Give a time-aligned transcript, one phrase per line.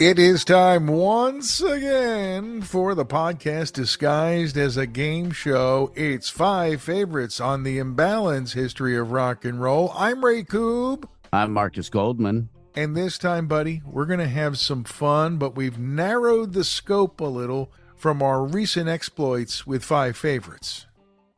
[0.00, 5.92] It is time once again for the podcast disguised as a game show.
[5.94, 9.92] It's five favorites on the imbalance history of rock and roll.
[9.94, 11.04] I'm Ray Koob.
[11.32, 12.48] I'm Markus Goldman.
[12.74, 17.20] And this time, buddy, we're going to have some fun, but we've narrowed the scope
[17.20, 20.86] a little from our recent exploits with five favorites.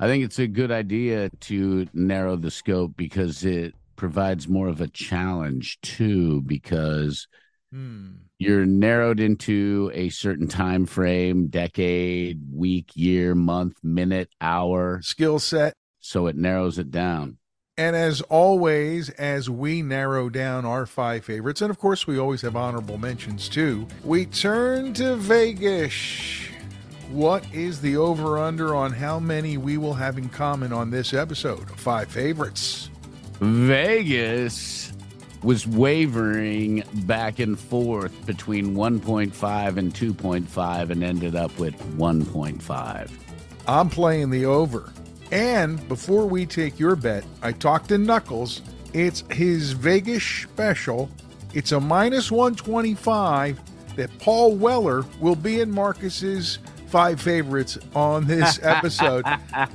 [0.00, 4.80] I think it's a good idea to narrow the scope because it provides more of
[4.80, 7.28] a challenge too because
[7.72, 8.12] Hmm.
[8.38, 15.74] You're narrowed into a certain time frame, decade, week, year, month, minute, hour, Skill set.
[16.00, 17.38] so it narrows it down.
[17.78, 22.40] And as always, as we narrow down our five favorites, and of course, we always
[22.42, 25.94] have honorable mentions too, we turn to Vegas.
[27.10, 31.12] What is the over under on how many we will have in common on this
[31.12, 32.88] episode of Five Favorites?
[33.40, 34.92] Vegas
[35.46, 43.10] was wavering back and forth between 1.5 and 2.5 and ended up with 1.5.
[43.68, 44.92] I'm playing the over.
[45.30, 48.60] And before we take your bet, I talked to Knuckles.
[48.92, 51.08] It's his Vegas special.
[51.54, 53.60] It's a minus 125
[53.94, 59.24] that Paul Weller will be in Markus's five favorites on this episode.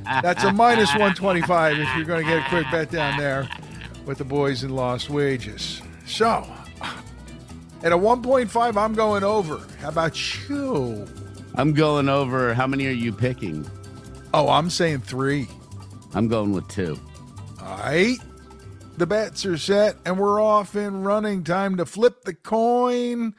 [0.03, 3.50] That's a minus 125 if you're going to get a quick bet down there
[4.11, 5.81] with the boys in Lost Wages.
[6.05, 6.45] So,
[7.81, 9.66] at a 1.5, I'm going over.
[9.79, 11.07] How about you?
[11.55, 12.53] I'm going over.
[12.53, 13.66] How many are you picking?
[14.33, 15.47] Oh, I'm saying three.
[16.13, 16.99] I'm going with two.
[17.61, 18.17] All right.
[18.97, 21.45] The bets are set and we're off and running.
[21.45, 23.33] Time to flip the coin.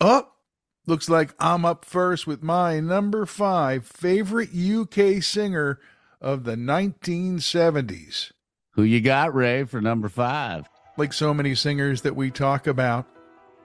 [0.00, 0.38] Up.
[0.86, 5.78] Looks like I'm up first with my number five favorite UK singer
[6.20, 8.32] of the 1970s.
[8.72, 10.68] Who you got, Ray, for number five?
[10.96, 13.06] Like so many singers that we talk about,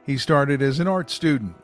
[0.05, 1.55] he started as an art student,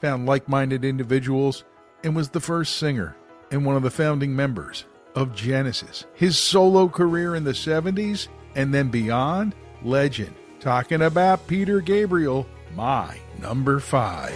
[0.00, 1.64] found like minded individuals,
[2.04, 3.16] and was the first singer
[3.50, 4.84] and one of the founding members
[5.14, 6.04] of Genesis.
[6.14, 10.34] His solo career in the 70s and then beyond, legend.
[10.60, 14.34] Talking about Peter Gabriel, my number five.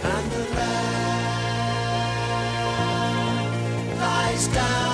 [4.35, 4.92] It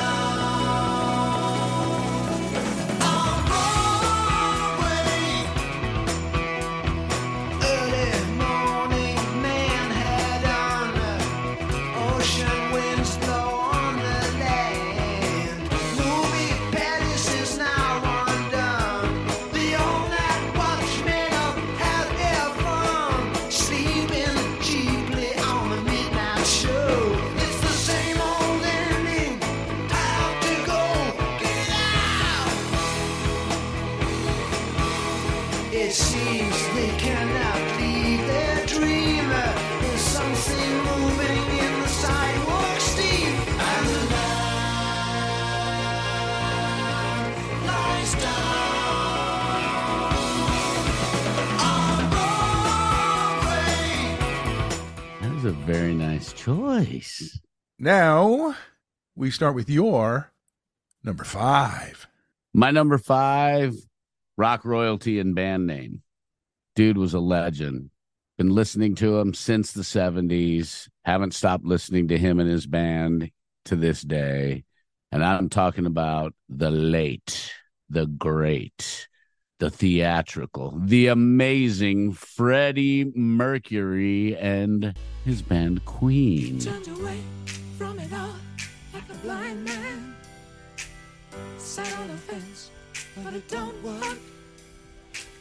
[55.71, 57.39] very nice choice.
[57.77, 58.55] Now,
[59.15, 60.31] we start with your
[61.03, 62.07] number five.
[62.55, 63.75] My number five,
[64.35, 66.01] rock royalty and band name.
[66.75, 67.91] Dude was a legend.
[68.39, 70.89] Been listening to him since the 70s.
[71.05, 73.29] Haven't stopped listening to him and his band
[73.65, 74.63] to this day.
[75.11, 77.53] And I'm talking about the late,
[77.91, 79.07] the great,
[79.59, 84.95] the theatrical, the amazing Freddie Mercury and
[85.25, 86.59] his band Queen.
[86.59, 87.19] Turned away
[87.77, 88.35] from it all
[88.93, 90.15] like a blind man.
[91.57, 92.71] Sat on the fence,
[93.21, 94.17] but it don't work.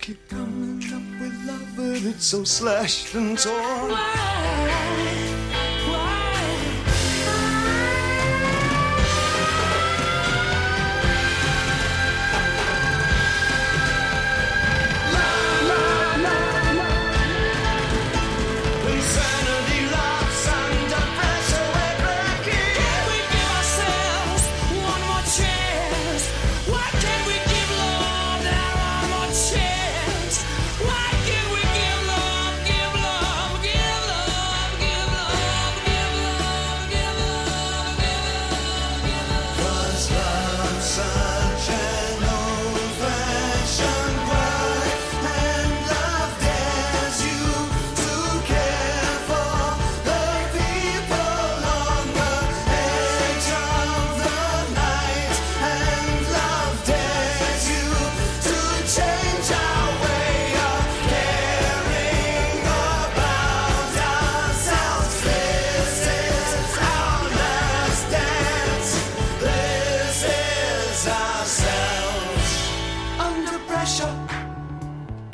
[0.00, 3.90] Keep coming up with love, but it's so slashed and torn.
[3.90, 5.37] Why?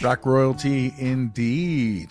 [0.05, 2.11] Rock royalty indeed.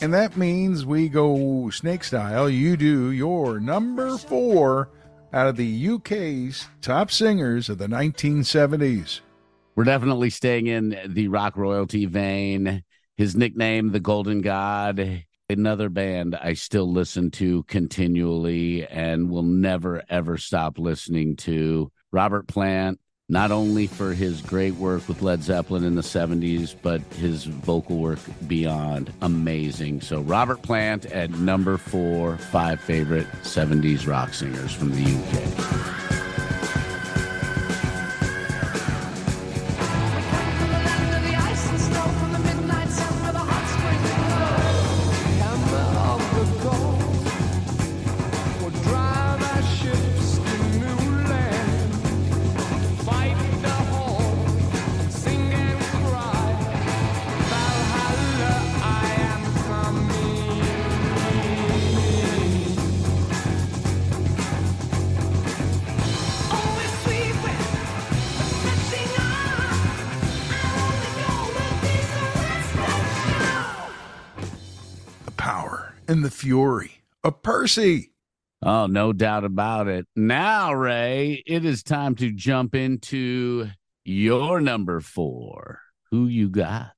[0.00, 2.48] And that means we go snake style.
[2.48, 4.88] You do your number four
[5.34, 9.20] out of the UK's top singers of the 1970s.
[9.76, 12.84] We're definitely staying in the rock royalty vein.
[13.18, 20.02] His nickname, the Golden God, another band I still listen to continually and will never,
[20.08, 21.92] ever stop listening to.
[22.12, 22.98] Robert Plant,
[23.30, 27.98] not only for his great work with Led Zeppelin in the 70s, but his vocal
[27.98, 28.18] work
[28.48, 30.00] beyond amazing.
[30.00, 36.19] So, Robert Plant at number four, five favorite 70s rock singers from the UK.
[76.10, 78.10] And the fury of Percy.
[78.62, 80.06] Oh, no doubt about it.
[80.16, 83.68] Now, Ray, it is time to jump into
[84.04, 85.78] your number four.
[86.10, 86.96] Who you got?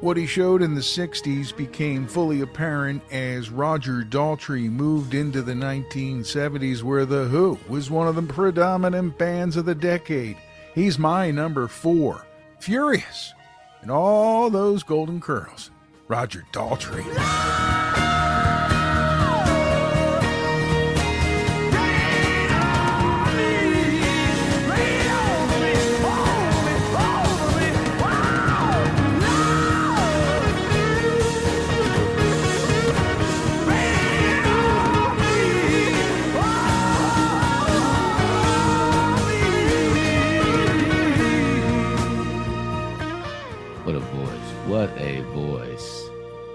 [0.00, 5.54] What he showed in the 60s became fully apparent as Roger Daltrey moved into the
[5.54, 10.36] 1970s, where The Who was one of the predominant bands of the decade.
[10.74, 12.26] He's my number four.
[12.60, 13.32] Furious.
[13.80, 15.70] And all those golden curls.
[16.08, 17.93] Roger Daltrey.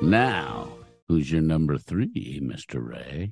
[0.09, 0.69] Now,
[1.07, 2.83] who's your number three, Mr.
[2.83, 3.31] Ray?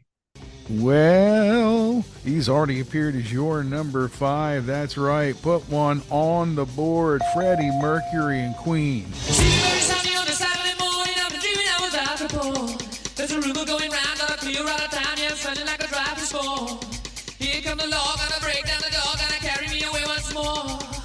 [0.69, 4.67] Well, he's already appeared as your number five.
[4.67, 5.35] That's right.
[5.41, 7.23] Put one on the board.
[7.33, 9.07] Freddie Mercury and Queen.
[13.15, 15.87] There's a rumor going round, got a clear out of town, yeah, smelling like a
[15.87, 16.79] driver's storm.
[17.39, 20.96] Here come the law, gonna break down the door, gonna carry me away once more.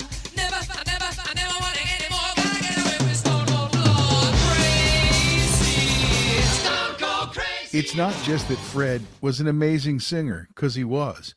[7.75, 11.35] It's not just that Fred was an amazing singer, because he was.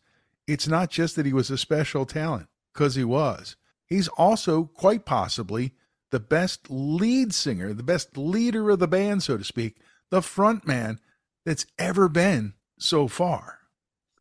[0.47, 3.55] It's not just that he was a special talent, because he was.
[3.85, 5.71] He's also, quite possibly,
[6.11, 9.77] the best lead singer, the best leader of the band, so to speak,
[10.11, 10.99] the front man
[11.45, 13.59] that's ever been so far.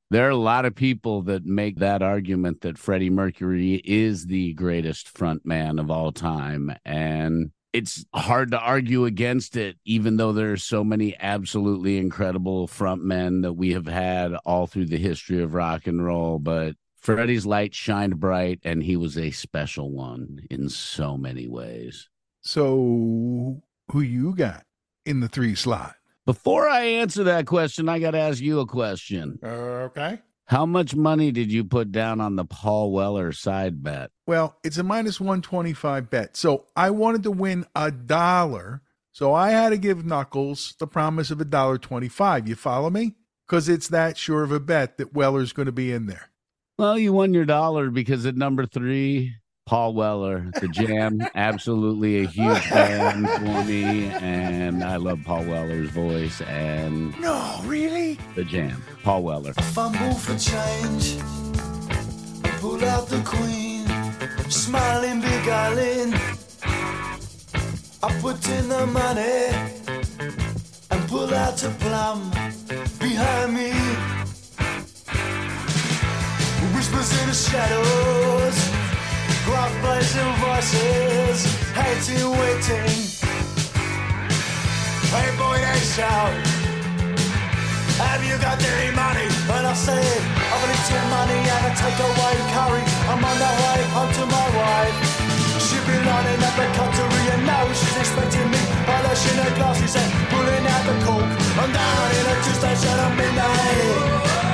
[0.08, 4.52] There are a lot of people that make that argument that Freddie Mercury is the
[4.52, 6.72] greatest front man of all time.
[6.84, 12.68] And it's hard to argue against it, even though there are so many absolutely incredible
[12.68, 16.38] front men that we have had all through the history of rock and roll.
[16.38, 22.08] But Freddie's light shined bright, and he was a special one in so many ways.
[22.42, 24.64] So, who you got
[25.04, 25.96] in the three slot?
[26.26, 29.40] Before I answer that question, I got to ask you a question.
[29.42, 30.20] Okay.
[30.46, 34.10] How much money did you put down on the Paul Weller side bet?
[34.26, 36.36] Well, it's a minus 125 bet.
[36.36, 38.82] So I wanted to win a dollar.
[39.12, 42.46] So I had to give Knuckles the promise of a dollar 25.
[42.46, 43.14] You follow me?
[43.46, 46.30] Because it's that sure of a bet that Weller's going to be in there.
[46.78, 52.26] Well, you won your dollar because at number three, Paul Weller, the Jam, absolutely a
[52.26, 58.18] huge band for me, and I love Paul Weller's voice and No, really?
[58.34, 58.84] the Jam.
[59.02, 59.54] Paul Weller.
[59.54, 61.16] Fumble for change.
[62.60, 63.86] Pull out the queen.
[64.50, 66.12] Smiling, beguiling.
[68.02, 69.48] I put in the money
[70.90, 72.30] and pull out a plum
[73.00, 73.70] behind me.
[76.76, 78.73] Whispers in the shadows.
[79.44, 81.44] Gruff blazing voices.
[81.76, 82.96] Hating, waiting.
[85.12, 86.32] Hey boy, they shout.
[88.00, 89.28] Have you got any money?
[89.52, 92.84] And I said, I will eat your money and I take away curry.
[93.12, 94.96] I'm on the way home to my wife.
[95.60, 98.62] She been lining up the cutlery and now she's expecting me.
[98.88, 101.28] Polishing her glasses and pulling out the cork.
[101.60, 104.53] I'm down in a two station at midnight.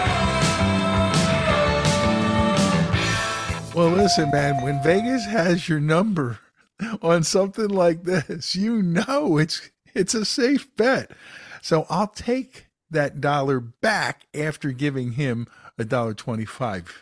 [3.80, 6.38] Well, listen, man, when Vegas has your number,
[7.00, 11.12] on something like this, you know it's it's a safe bet.
[11.62, 15.46] So I'll take that dollar back after giving him
[15.78, 16.94] a dollar twenty-five,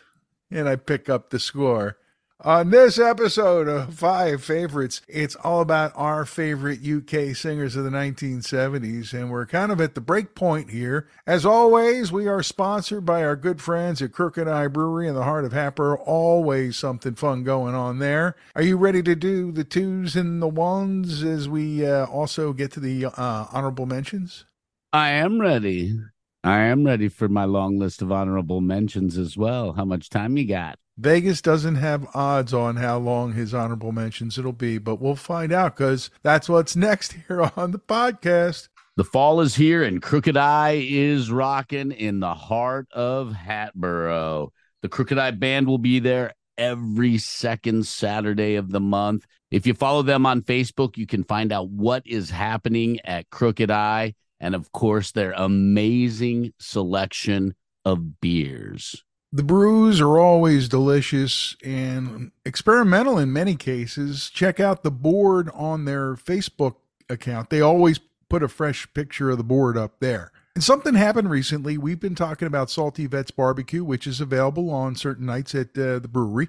[0.49, 1.97] and I pick up the score.
[2.41, 7.89] On this episode of Five Favorites, it's all about our favorite UK singers of the
[7.89, 11.05] 1970s, and we're kind of at the break point here.
[11.27, 15.25] As always, we are sponsored by our good friends at Crooked Eye Brewery in the
[15.25, 15.97] heart of Hatboro.
[15.97, 18.37] Always something fun going on there.
[18.55, 22.71] Are you ready to do the twos and the ones as we uh, also get
[22.71, 24.45] to the uh, honorable mentions?
[24.93, 25.99] I am ready.
[26.41, 29.73] I am ready for my long list of honorable mentions as well.
[29.73, 30.79] How much time you got?
[30.99, 35.53] Vegas doesn't have odds on how long his honorable mentions it'll be, but we'll find
[35.53, 38.67] out because that's what's next here on the podcast.
[38.97, 44.51] The fall is here and Crooked Eye is rocking in the heart of Hatboro.
[44.81, 49.25] The Crooked Eye Band will be there every second Saturday of the month.
[49.51, 53.71] If you follow them on Facebook, you can find out what is happening at Crooked
[53.71, 59.01] Eye and, of course, their amazing selection of beers.
[59.31, 64.29] The brews are always delicious and experimental in many cases.
[64.31, 66.77] Check out the board on their Facebook
[67.09, 67.51] account.
[67.51, 70.31] They always put a fresh picture of the board up there.
[70.55, 71.77] And something happened recently.
[71.77, 75.99] We've been talking about Salty Vets Barbecue, which is available on certain nights at uh,
[75.99, 76.47] the brewery.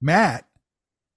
[0.00, 0.46] Matt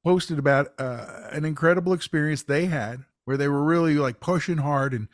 [0.03, 4.93] posted about uh, an incredible experience they had where they were really like pushing hard
[4.93, 5.07] and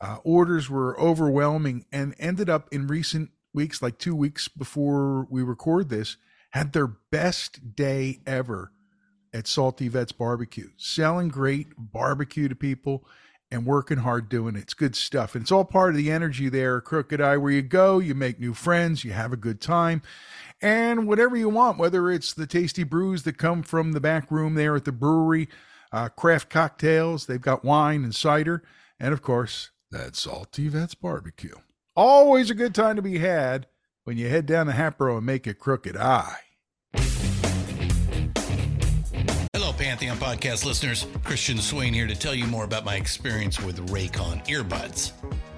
[0.00, 5.42] uh, orders were overwhelming and ended up in recent weeks, like two weeks before we
[5.42, 6.16] record this,
[6.50, 8.70] had their best day ever
[9.34, 13.04] at Salty Vets Barbecue, selling great barbecue to people
[13.50, 14.62] and working hard doing it.
[14.62, 15.34] It's good stuff.
[15.34, 18.40] And it's all part of the energy there, Crooked Eye, where you go, you make
[18.40, 20.02] new friends, you have a good time,
[20.60, 24.54] and whatever you want, whether it's the tasty brews that come from the back room
[24.54, 25.48] there at the brewery,
[25.92, 28.62] uh, craft cocktails, they've got wine and cider,
[28.98, 31.54] and of course, that Salty Vets Barbecue.
[31.96, 33.68] Always a good time to be had
[34.04, 36.36] when you head down to Hatboro and make a crooked eye.
[39.54, 41.06] Hello, Pantheon podcast listeners.
[41.24, 45.12] Christian Swain here to tell you more about my experience with Raycon earbuds.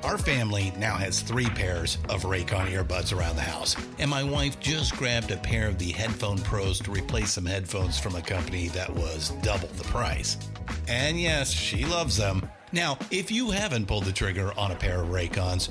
[0.04, 4.60] Our family now has three pairs of Raycon earbuds around the house, and my wife
[4.60, 8.68] just grabbed a pair of the Headphone Pros to replace some headphones from a company
[8.68, 10.38] that was double the price.
[10.86, 12.48] And yes, she loves them.
[12.70, 15.70] Now, if you haven't pulled the trigger on a pair of Raycons,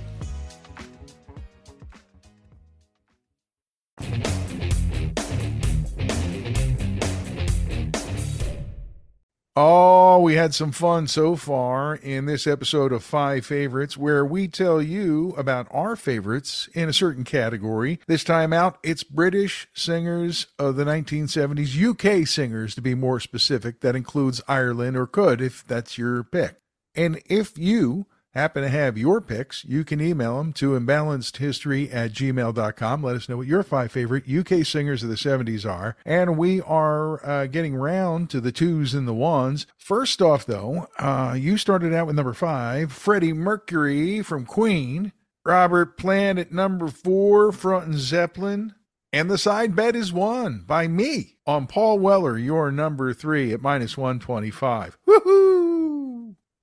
[9.57, 14.47] Oh, we had some fun so far in this episode of Five Favorites, where we
[14.47, 17.99] tell you about our favorites in a certain category.
[18.07, 23.81] This time out, it's British singers of the 1970s, UK singers to be more specific.
[23.81, 26.55] That includes Ireland, or could if that's your pick.
[26.95, 32.11] And if you happen to have your picks, you can email them to imbalancedhistory at
[32.11, 33.03] gmail.com.
[33.03, 35.95] Let us know what your five favorite UK singers of the 70s are.
[36.05, 39.67] And we are uh, getting round to the twos and the ones.
[39.77, 45.11] First off, though, uh, you started out with number five, Freddie Mercury from Queen,
[45.45, 48.73] Robert Plant at number four, Front and Zeppelin.
[49.13, 53.61] And the side bet is won by me on Paul Weller, your number three at
[53.61, 54.97] minus 125.
[55.05, 55.70] Woohoo!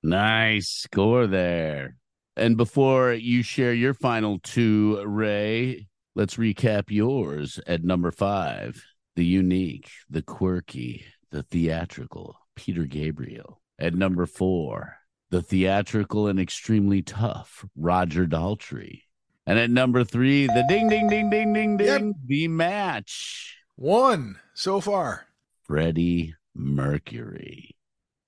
[0.08, 1.96] Nice score there.
[2.36, 8.82] And before you share your final two, Ray, let's recap yours at number five
[9.16, 13.60] the unique, the quirky, the theatrical, Peter Gabriel.
[13.78, 14.96] At number four,
[15.30, 19.02] the theatrical and extremely tough Roger Daltrey.
[19.46, 22.02] And at number three, the ding, ding, ding, ding, ding, ding, Yep.
[22.26, 25.26] the match, One so far.
[25.64, 27.77] Freddie Mercury.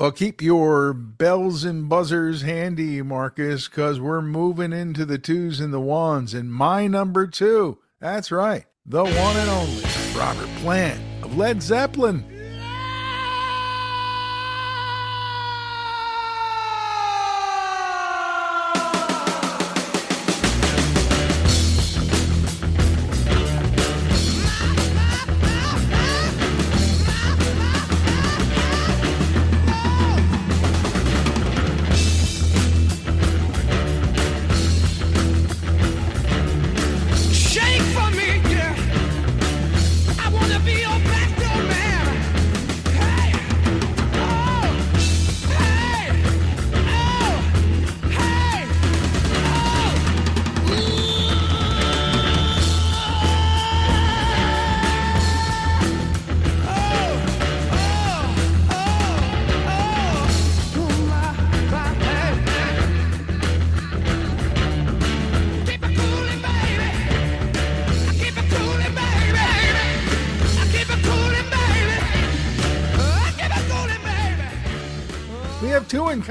[0.00, 5.75] Well, keep your bells and buzzers handy, Markus, because we're moving into the twos and
[5.75, 6.33] the ones.
[6.33, 9.85] And my number two, that's right, the one and only
[10.16, 12.39] Robert Plant of Led Zeppelin.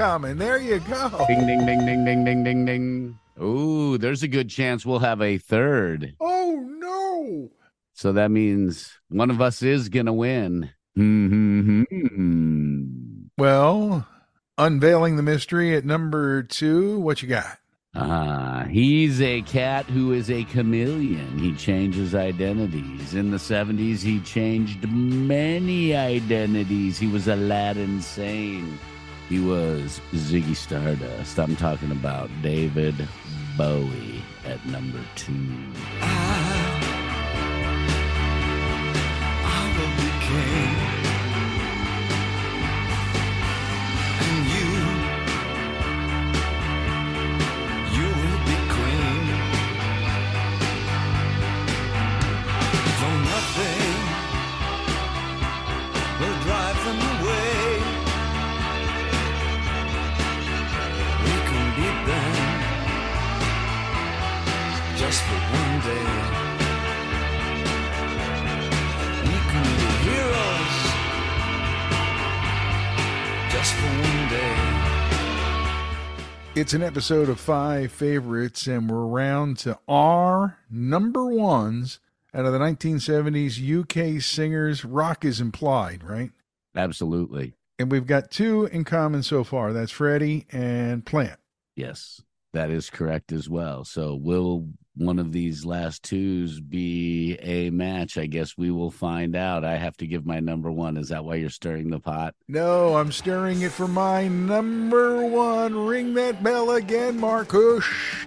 [0.00, 0.38] Common.
[0.38, 1.26] There you go.
[1.28, 3.18] Ding, ding, ding, ding, ding, ding, ding, ding.
[3.38, 6.14] Ooh, there's a good chance we'll have a third.
[6.18, 7.50] Oh, no.
[7.92, 10.70] So that means one of us is going to win.
[10.96, 11.82] Hmm.
[13.36, 14.08] Well,
[14.56, 17.58] unveiling the mystery at number two, what you got?
[17.94, 21.38] Ah, he's a cat who is a chameleon.
[21.38, 23.14] He changes identities.
[23.14, 26.98] In the 70s, he changed many identities.
[26.98, 28.78] He was Aladdin Sane.
[29.30, 31.38] He was Ziggy Stardust.
[31.38, 33.08] I'm talking about David
[33.56, 35.32] Bowie at number two.
[36.00, 36.80] I
[39.78, 40.89] will
[76.60, 82.00] It's an episode of Five Favorites, and we're round to our number ones
[82.34, 84.84] out of the 1970s UK singers.
[84.84, 86.32] Rock is implied, right?
[86.76, 87.54] Absolutely.
[87.78, 89.72] And we've got two in common so far.
[89.72, 91.40] That's Freddie and Plant.
[91.76, 92.20] Yes,
[92.52, 93.86] that is correct as well.
[93.86, 98.18] So, will one of these last twos be a match?
[98.18, 99.64] I guess we will find out.
[99.64, 100.96] I have to give my number one.
[100.96, 102.34] Is that why you're stirring the pot?
[102.48, 105.74] No, I'm stirring it for my number one.
[105.86, 107.84] Ring that bell again, Markus.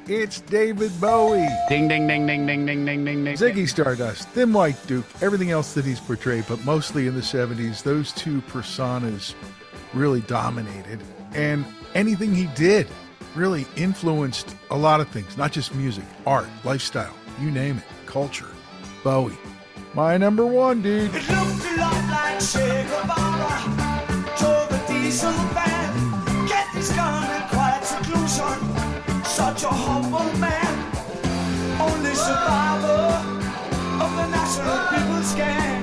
[0.07, 1.47] It's David Bowie.
[1.69, 3.35] Ding, ding, ding, ding, ding, ding, ding, ding, ding.
[3.35, 7.83] Ziggy Stardust, Thin White Duke, everything else that he's portrayed, but mostly in the 70s,
[7.83, 9.33] those two personas
[9.93, 11.01] really dominated.
[11.33, 12.87] And anything he did
[13.35, 18.49] really influenced a lot of things, not just music, art, lifestyle, you name it, culture.
[19.03, 19.37] Bowie.
[19.93, 21.13] My number one, dude.
[21.13, 23.83] It looked a lot like Che Guevara
[24.37, 25.93] drove a diesel van.
[25.93, 26.47] Mm.
[26.47, 29.23] Get his gun in quiet seclusion.
[29.23, 30.73] Such a humble man.
[31.79, 33.05] Only survivor
[34.03, 35.82] of the National People's Gang.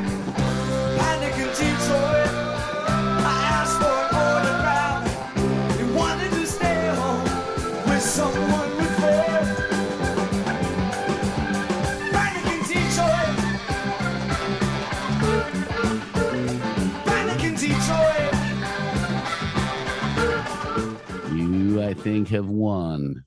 [22.12, 23.24] Think, have won.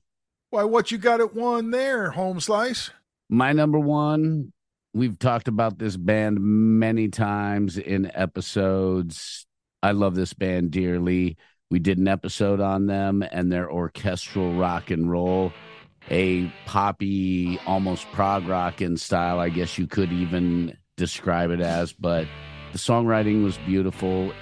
[0.50, 2.90] Why, what you got at one there, Home Slice?
[3.28, 4.52] My number one,
[4.92, 9.46] we've talked about this band many times in episodes.
[9.82, 11.36] I love this band dearly.
[11.70, 15.52] We did an episode on them and their orchestral rock and roll,
[16.10, 21.92] a poppy, almost prog rock in style, I guess you could even describe it as.
[21.92, 22.28] But
[22.72, 24.32] the songwriting was beautiful.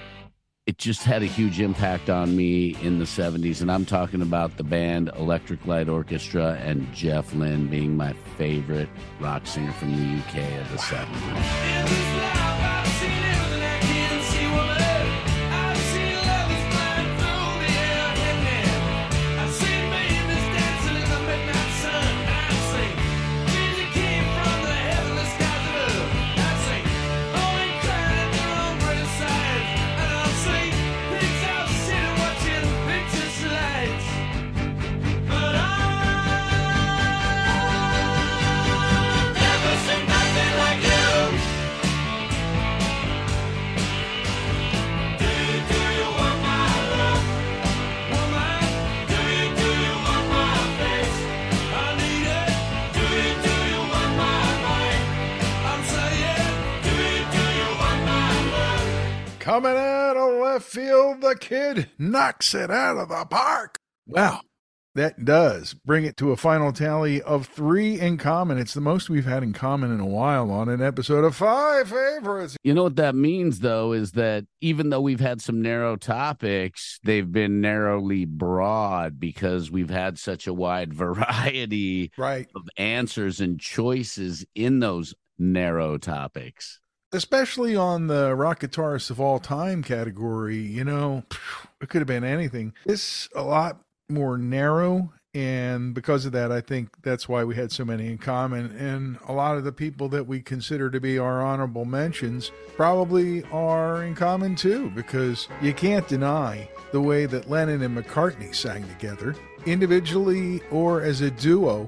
[0.65, 3.61] It just had a huge impact on me in the 70s.
[3.61, 8.87] And I'm talking about the band Electric Light Orchestra and Jeff Lynne being my favorite
[9.19, 13.22] rock singer from the UK of the 70s.
[61.21, 63.77] The kid knocks it out of the park.
[64.07, 64.41] Wow.
[64.95, 68.59] That does bring it to a final tally of three in common.
[68.59, 71.89] It's the most we've had in common in a while on an episode of Five
[71.89, 72.57] Favorites.
[72.63, 76.99] You know what that means, though, is that even though we've had some narrow topics,
[77.03, 82.47] they've been narrowly broad because we've had such a wide variety Right.
[82.55, 86.79] of answers and choices in those narrow topics.
[87.13, 91.23] Especially on the rock guitarists of all time category, you know,
[91.79, 92.73] it could have been anything.
[92.85, 95.13] It's a lot more narrow.
[95.35, 98.75] And because of that, I think that's why we had so many in common.
[98.77, 103.43] And a lot of the people that we consider to be our honorable mentions probably
[103.45, 108.87] are in common too, because you can't deny the way that Lennon and McCartney sang
[108.87, 111.87] together, individually or as a duo.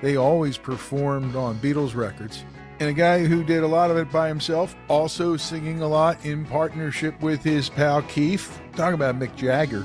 [0.00, 2.42] They always performed on Beatles records.
[2.80, 6.24] And a guy who did a lot of it by himself, also singing a lot
[6.24, 8.60] in partnership with his pal Keith.
[8.76, 9.84] Talk about Mick Jagger.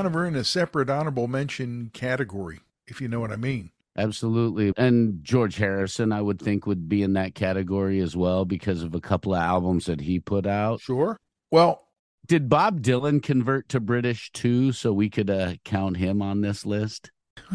[0.00, 3.70] Kind of a separate honorable mention category, if you know what I mean.
[3.98, 4.72] Absolutely.
[4.76, 8.94] And George Harrison, I would think, would be in that category as well because of
[8.94, 10.80] a couple of albums that he put out.
[10.80, 11.18] Sure.
[11.50, 11.86] Well,
[12.26, 16.64] Did Bob Dylan convert to British too, so we could uh, count him on this
[16.64, 17.10] list?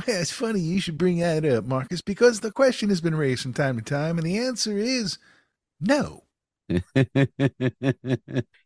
[0.07, 3.41] Yeah, it's funny you should bring that up, Markus, because the question has been raised
[3.41, 5.17] from time to time, and the answer is
[5.79, 6.24] no.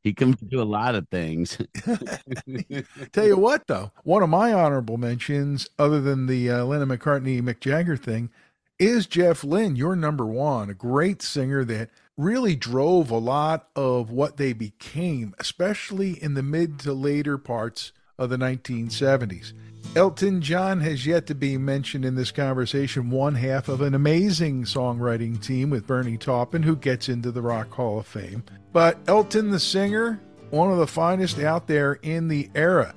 [0.04, 1.58] he can do a lot of things.
[3.12, 7.42] Tell you what, though, one of my honorable mentions, other than the uh, Lennon McCartney
[7.42, 8.30] Mick Jagger thing,
[8.78, 14.10] is Jeff Lynne, your number one, a great singer that really drove a lot of
[14.10, 19.54] what they became, especially in the mid to later parts of the 1970s.
[19.95, 24.63] Elton John has yet to be mentioned in this conversation, one half of an amazing
[24.63, 28.43] songwriting team with Bernie Taupin, who gets into the Rock Hall of Fame.
[28.71, 30.21] But Elton, the singer,
[30.52, 32.93] one of the finest out there in the era.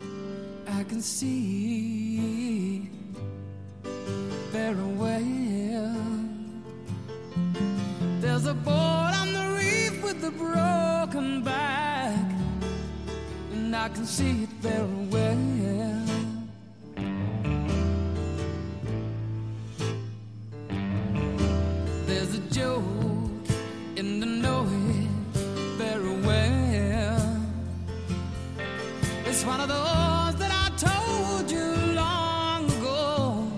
[0.69, 2.91] I can see
[4.51, 5.97] very well.
[8.21, 12.33] There's a board on the reef with a broken back,
[13.53, 16.02] and I can see it very well.
[22.15, 22.85] There's a joke
[23.97, 25.09] in the know it
[25.79, 27.47] very well.
[29.25, 33.49] It's one of those that I told you long ago.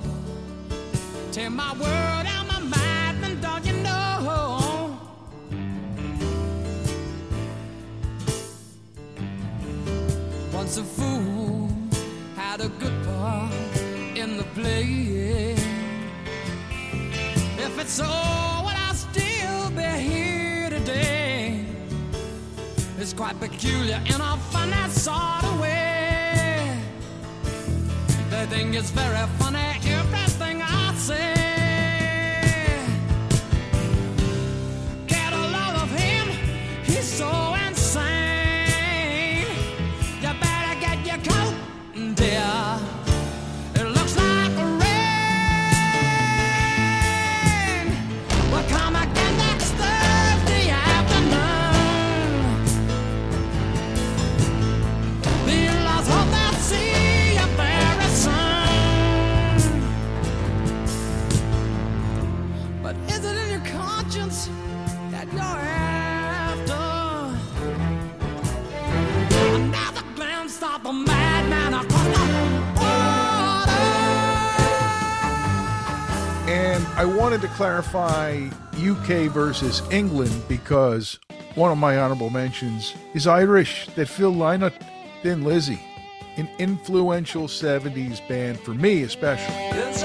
[1.32, 4.98] Tear my word out my mind, and don't you know?
[10.52, 11.68] Once a fool
[12.36, 13.52] had a good part
[14.14, 15.13] in the play.
[17.86, 21.64] So, would I still be here today?
[22.98, 26.80] It's quite peculiar in a funny sort of way.
[28.30, 29.78] They think it's very funny
[76.96, 81.18] I wanted to clarify UK versus England because
[81.56, 84.74] one of my honorable mentions is Irish that Phil Lynott,
[85.20, 85.80] Thin Lizzy,
[86.36, 89.56] an influential 70s band for me especially.
[89.76, 90.04] As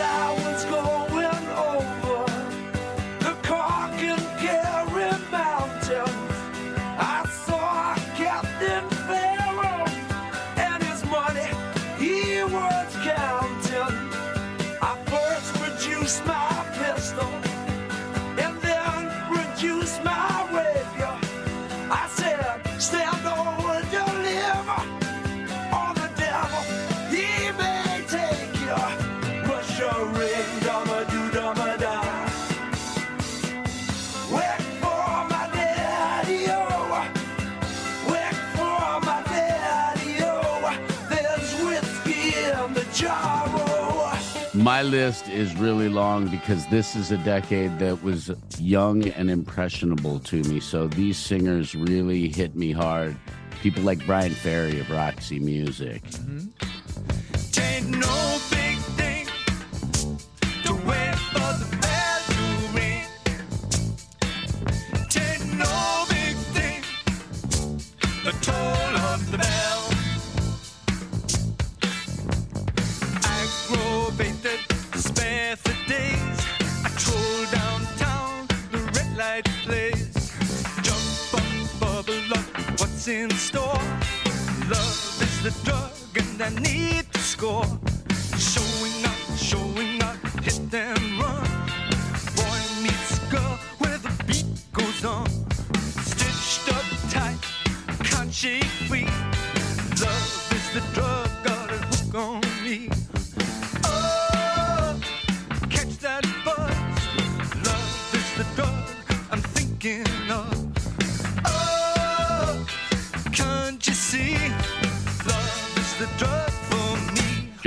[44.79, 50.19] my list is really long because this is a decade that was young and impressionable
[50.21, 50.61] to me.
[50.61, 53.17] So these singers really hit me hard.
[53.61, 56.01] People like Bryan Ferry of Roxy Music.
[56.03, 56.78] Mm-hmm.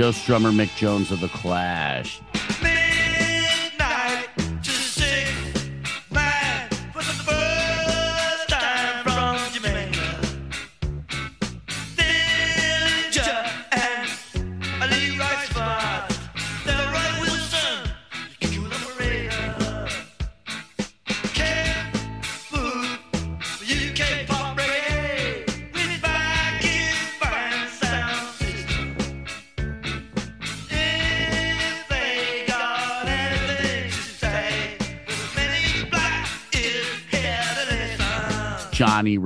[0.03, 2.19] ghost drummer Mick Jones of The Clash.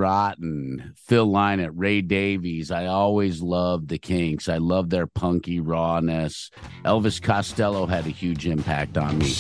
[0.08, 2.72] Rotten, Phil Lynott, Ray Davies.
[2.72, 4.48] I always loved the Kinks.
[4.48, 6.50] I loved their punky rawness.
[6.86, 9.34] Elvis Costello had a huge impact on me.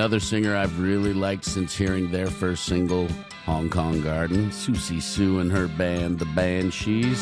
[0.00, 3.06] Another singer I've really liked since hearing their first single,
[3.44, 7.20] Hong Kong Garden, Siouxsie Sioux and her band, the Banshees.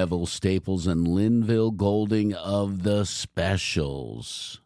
[0.00, 4.62] Neville Staples and Lynval Golding of the Specials.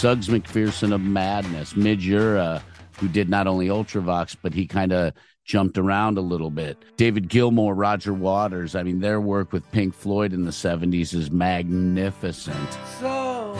[0.00, 2.62] Suggs McPherson of Madness, Midge Ure,
[2.98, 5.12] who did not only Ultravox, but he kind of
[5.44, 6.78] jumped around a little bit.
[6.96, 8.74] David Gilmour, Roger Waters.
[8.74, 12.78] I mean, their work with Pink Floyd in the 70s is magnificent.
[12.98, 13.54] So,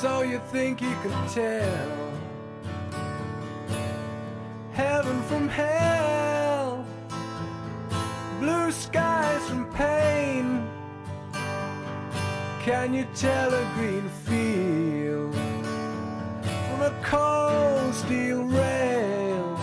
[0.00, 2.12] so you think you could tell
[4.72, 6.86] heaven from hell,
[8.40, 10.66] blue skies from pain?
[12.64, 14.75] Can you tell a green field?
[16.86, 19.58] A cold steel rail?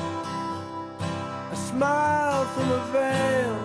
[1.52, 3.60] A smile from a veil.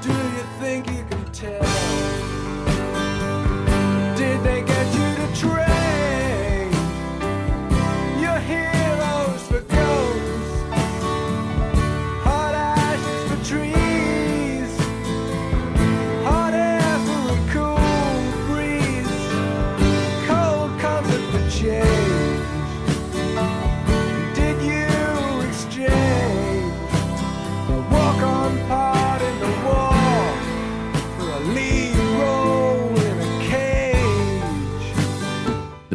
[0.00, 1.81] Do you think you can tell?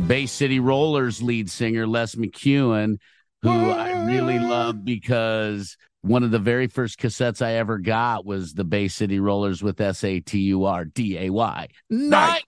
[0.07, 2.97] Bay City Rollers lead singer Les McKeown,
[3.41, 8.53] who I really love because one of the very first cassettes I ever got was
[8.53, 11.67] the Bay City Rollers with S A T U R D A Y.
[11.89, 12.43] Night.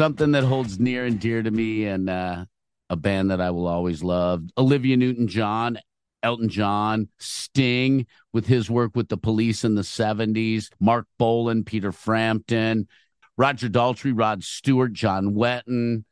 [0.00, 2.46] Something that holds near and dear to me and uh,
[2.88, 4.44] a band that I will always love.
[4.56, 5.78] Olivia Newton John,
[6.22, 11.92] Elton John, Sting with his work with the police in the 70s, Marc Bolan, Peter
[11.92, 12.88] Frampton,
[13.36, 16.04] Roger Daltrey, Rod Stewart, John Wetton.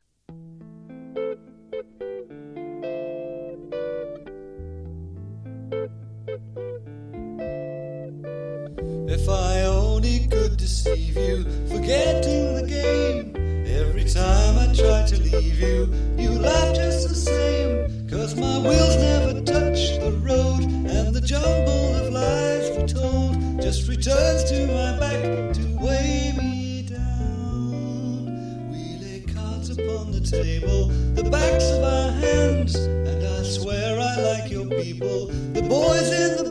[9.09, 13.48] If I only could deceive you, forgetting the game.
[13.69, 18.07] Every time I try to leave you, you laugh just the same.
[18.09, 24.43] Cause my wheels never touch the road, and the jumble of lies retold just returns
[24.45, 28.71] to my back to weigh me down.
[28.71, 34.15] We lay cards upon the table, the backs of our hands, and I swear I
[34.21, 36.48] like your people, the boys in the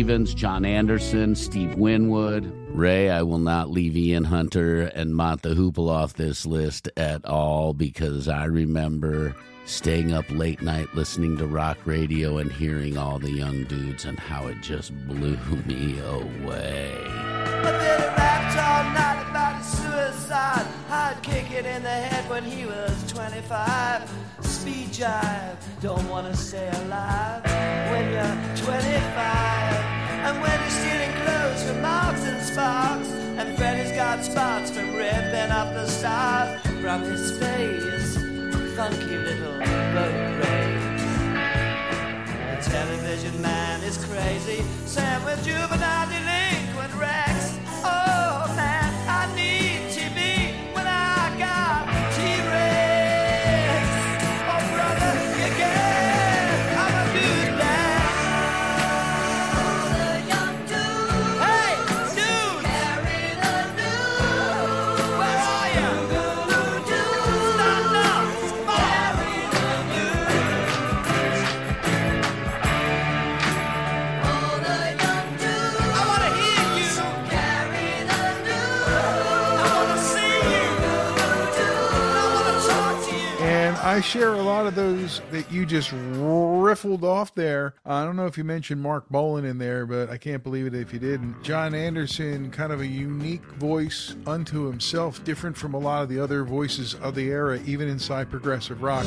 [0.00, 2.50] Stevens, Jon Anderson, Steve Winwood.
[2.70, 7.26] Ray, I will not leave Ian Hunter and Mott the Hoople off this list at
[7.26, 9.36] all because I remember
[9.66, 14.18] staying up late night listening to rock radio and hearing all the young dudes and
[14.18, 15.36] how it just blew
[15.66, 16.96] me away.
[17.62, 20.66] But then he rapped all night about his suicide.
[20.88, 24.10] I'd kick it in the head when he was 25.
[24.40, 29.59] Speed jive, don't wanna stay alive when you're 25.
[30.26, 33.08] And when you're stealing clothes from Marks and Sparks.
[33.38, 38.16] And Freddy's got spots from ripping up the stars from his face.
[38.76, 39.58] Funky little
[39.94, 41.02] boat race.
[42.52, 44.62] The television man is crazy.
[44.84, 47.58] Sam with juvenile delinquent Rex.
[47.82, 48.09] Oh
[84.10, 87.74] share a lot of those that you just riffled off there.
[87.86, 90.74] I don't know if you mentioned Marc Bolan in there, but I can't believe it
[90.74, 91.40] if you didn't.
[91.44, 96.18] Jon Anderson, kind of a unique voice unto himself, different from a lot of the
[96.18, 99.06] other voices of the era, even inside progressive rock.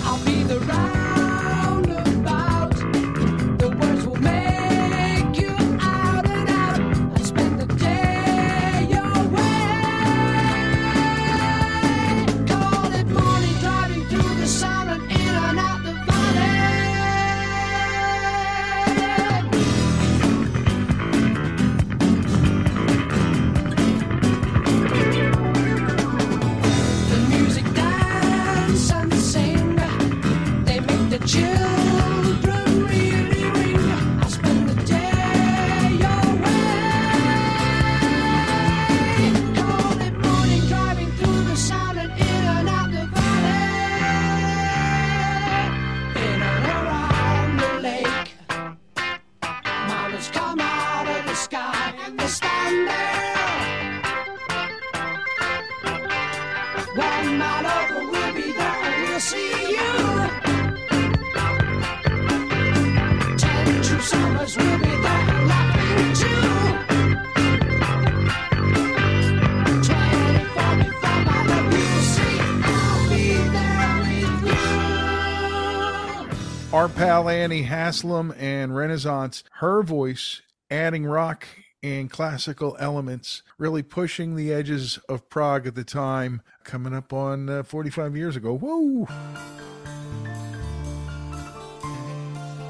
[77.61, 80.41] Haslam and Renaissance, her voice
[80.71, 81.47] adding rock
[81.83, 87.49] and classical elements, really pushing the edges of prog at the time, coming up on
[87.49, 88.57] uh, 45 years ago.
[88.57, 89.05] Whoa!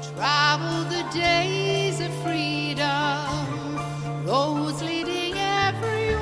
[0.02, 3.76] Travel the days of freedom,
[4.26, 6.20] roads leading everywhere.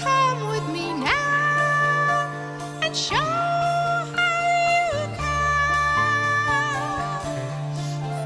[0.00, 3.65] Come with me now and show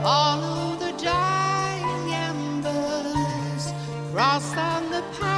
[0.03, 3.73] Follow the dying embers,
[4.13, 5.30] cross on the paths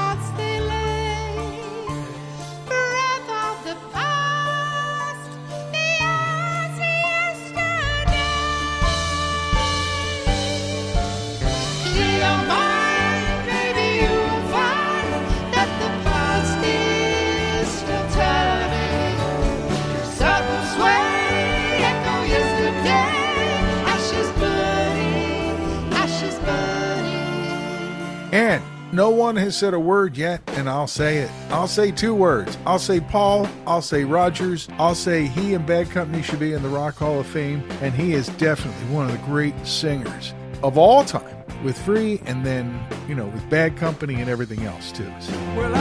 [28.92, 31.30] no one has said a word yet, and I'll say it.
[31.50, 32.56] I'll say two words.
[32.66, 33.48] I'll say Paul.
[33.66, 34.68] I'll say Rodgers.
[34.72, 37.94] I'll say he and Bad Company should be in the Rock Hall of Fame, and
[37.94, 42.84] he is definitely one of the great singers of all time with Free and then,
[43.08, 45.10] you know, with Bad Company and everything else, too.
[45.20, 45.74] So, Well,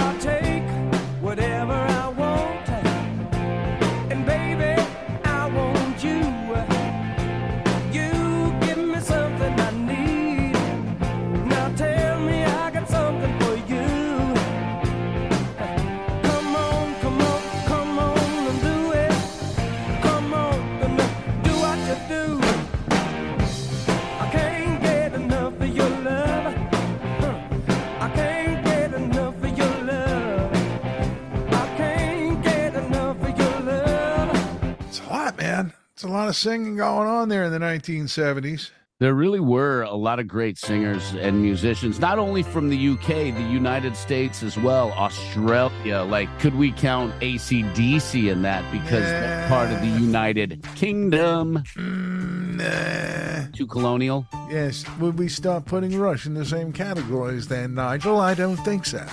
[36.31, 38.71] of singing going on there in the 1970s.
[38.99, 43.35] There really were a lot of great singers and musicians, not only from the UK,
[43.35, 46.03] the United States as well, Australia.
[46.03, 51.63] Like, could we count ACDC in that because they're part of the United Kingdom?
[51.75, 53.51] Mm, nah.
[53.57, 54.25] Too colonial?
[54.49, 58.19] Yes, would we stop putting Rush in the same categories then, Nigel?
[58.21, 59.05] I don't think so.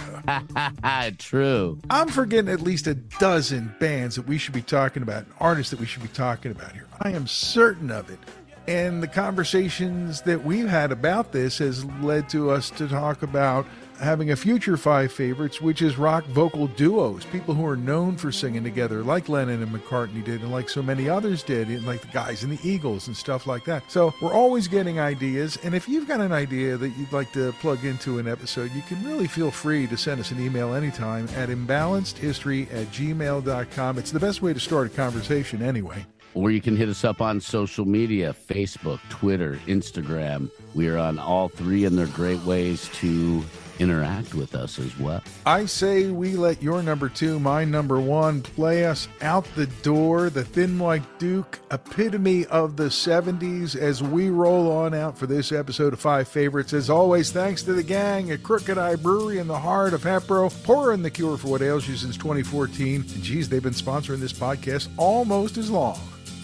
[1.19, 1.81] True.
[1.91, 5.81] I'm forgetting at least a dozen bands that we should be talking about, artists that
[5.81, 6.88] we should be talking about here.
[7.01, 8.19] I am certain of it.
[8.67, 13.67] And the conversations that we've had about this has led to us to talk about
[13.99, 18.31] having a future five favorites, which is rock vocal duos, people who are known for
[18.31, 22.01] singing together, like Lennon and McCartney did, and like so many others did, and like
[22.03, 23.91] the guys in the Eagles and stuff like that.
[23.91, 27.53] So we're always getting ideas, and if you've got an idea that you'd like to
[27.55, 31.27] plug into an episode, you can really feel free to send us an email anytime
[31.37, 33.99] at imbalancedhistory at gmail.com.
[33.99, 36.07] It's the best way to start a conversation anyway.
[36.39, 40.49] Or you can hit us up on social media Facebook, Twitter, Instagram.
[40.73, 43.43] We are on all three, and they're great ways to
[43.81, 45.21] interact with us as well.
[45.47, 50.31] I say we let your number two, my number one, play us out the door.
[50.31, 55.51] The Thin White Duke, epitome of the 70s, as we roll on out for this
[55.51, 56.73] episode of Five Favorites.
[56.73, 60.51] As always, thanks to the gang at Crooked Eye Brewery in the heart of Hatboro,
[60.63, 62.95] pouring the cure for what ails you since 2014.
[63.01, 65.99] And geez, they've been sponsoring this podcast almost as long.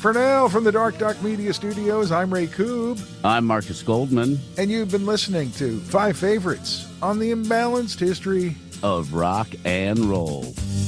[0.04, 4.70] For now, from the Dark Doc Media Studios, I'm Ray Koob, I'm Markus Goldman and
[4.70, 10.42] you've been listening to Five Favorites on the Imbalanced History of Rock and Roll.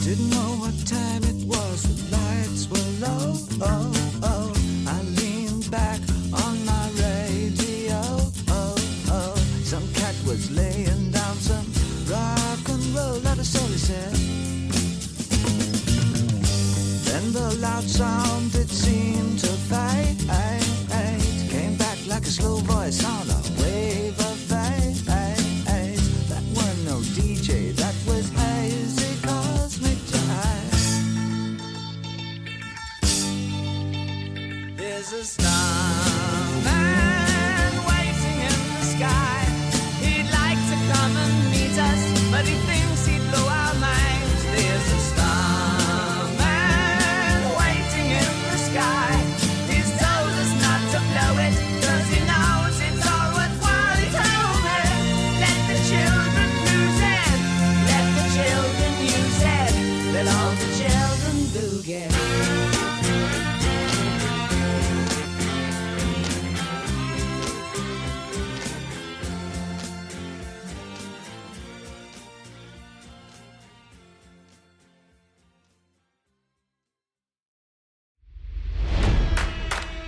[0.04, 3.32] Didn't know what time it was, the lights were low.
[3.62, 4.52] Oh, oh.
[4.86, 5.98] I leaned back
[6.34, 8.02] on my radio.
[8.50, 8.76] Oh,
[9.08, 9.34] oh.
[9.64, 11.64] Some cat was laying down some
[12.12, 14.12] rock and roll, that is all he said.
[17.06, 18.25] Then the loud sound